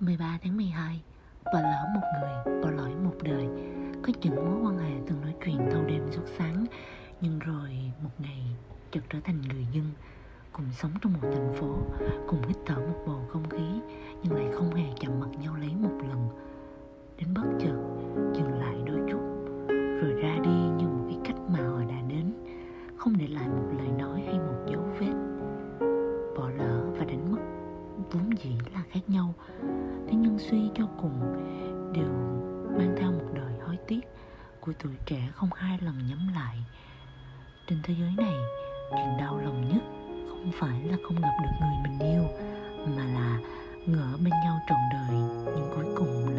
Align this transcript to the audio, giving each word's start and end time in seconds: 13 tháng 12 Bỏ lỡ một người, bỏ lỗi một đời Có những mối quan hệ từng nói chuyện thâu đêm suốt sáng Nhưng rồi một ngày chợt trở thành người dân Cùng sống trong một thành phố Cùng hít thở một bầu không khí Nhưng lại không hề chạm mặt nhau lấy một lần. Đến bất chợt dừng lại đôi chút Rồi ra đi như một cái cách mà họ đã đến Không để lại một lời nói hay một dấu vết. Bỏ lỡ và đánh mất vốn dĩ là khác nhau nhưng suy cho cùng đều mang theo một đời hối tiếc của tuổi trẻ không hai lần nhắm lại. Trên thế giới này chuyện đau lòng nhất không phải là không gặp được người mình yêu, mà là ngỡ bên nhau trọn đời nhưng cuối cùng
13 0.00 0.38
tháng 0.42 0.56
12 0.56 1.00
Bỏ 1.44 1.60
lỡ 1.60 1.86
một 1.94 2.00
người, 2.12 2.60
bỏ 2.62 2.70
lỗi 2.70 2.94
một 3.04 3.14
đời 3.22 3.48
Có 4.02 4.12
những 4.20 4.36
mối 4.36 4.58
quan 4.64 4.78
hệ 4.78 5.00
từng 5.06 5.20
nói 5.20 5.34
chuyện 5.44 5.68
thâu 5.70 5.82
đêm 5.84 6.02
suốt 6.10 6.22
sáng 6.38 6.64
Nhưng 7.20 7.38
rồi 7.38 7.92
một 8.02 8.10
ngày 8.18 8.42
chợt 8.90 9.00
trở 9.10 9.18
thành 9.24 9.42
người 9.42 9.66
dân 9.72 9.84
Cùng 10.52 10.64
sống 10.72 10.90
trong 11.02 11.12
một 11.12 11.28
thành 11.32 11.54
phố 11.54 11.78
Cùng 12.28 12.42
hít 12.48 12.56
thở 12.66 12.74
một 12.74 13.04
bầu 13.06 13.24
không 13.28 13.48
khí 13.48 13.80
Nhưng 14.22 14.32
lại 14.34 14.46
không 14.54 14.74
hề 14.74 14.84
chạm 15.00 15.20
mặt 15.20 15.28
nhau 15.40 15.56
lấy 15.56 15.74
một 15.74 15.98
lần. 16.08 16.28
Đến 17.18 17.34
bất 17.34 17.46
chợt 17.60 17.76
dừng 18.34 18.58
lại 18.60 18.76
đôi 18.86 19.00
chút 19.10 19.20
Rồi 19.68 20.12
ra 20.22 20.38
đi 20.42 20.56
như 20.78 20.88
một 20.88 21.04
cái 21.08 21.18
cách 21.24 21.36
mà 21.48 21.58
họ 21.58 21.80
đã 21.88 22.00
đến 22.08 22.32
Không 22.96 23.18
để 23.18 23.26
lại 23.26 23.48
một 23.48 23.68
lời 23.78 23.88
nói 23.98 24.22
hay 24.26 24.38
một 24.38 24.66
dấu 24.72 24.82
vết. 24.98 25.14
Bỏ 26.36 26.50
lỡ 26.50 26.84
và 26.98 27.04
đánh 27.04 27.32
mất 27.32 27.40
vốn 28.12 28.38
dĩ 28.38 28.50
là 28.74 28.82
khác 28.90 29.00
nhau 29.06 29.34
nhưng 30.20 30.38
suy 30.38 30.70
cho 30.74 30.84
cùng 31.02 31.20
đều 31.92 32.12
mang 32.78 32.94
theo 32.98 33.12
một 33.12 33.28
đời 33.34 33.52
hối 33.66 33.76
tiếc 33.86 34.00
của 34.60 34.72
tuổi 34.82 34.92
trẻ 35.06 35.28
không 35.32 35.48
hai 35.54 35.78
lần 35.82 35.94
nhắm 36.08 36.28
lại. 36.34 36.56
Trên 37.68 37.78
thế 37.82 37.94
giới 38.00 38.12
này 38.16 38.34
chuyện 38.90 39.16
đau 39.18 39.38
lòng 39.38 39.68
nhất 39.68 39.82
không 40.28 40.50
phải 40.54 40.82
là 40.84 40.96
không 41.06 41.20
gặp 41.20 41.32
được 41.42 41.50
người 41.60 41.76
mình 41.82 41.98
yêu, 41.98 42.24
mà 42.96 43.04
là 43.04 43.38
ngỡ 43.86 44.16
bên 44.24 44.34
nhau 44.44 44.58
trọn 44.68 44.78
đời 44.92 45.16
nhưng 45.56 45.70
cuối 45.74 45.86
cùng 45.96 46.29